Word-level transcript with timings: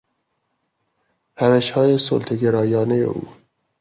روشهای 1.37 1.97
سلطه 1.97 2.35
گرایانهی 2.37 3.03
او 3.03 3.27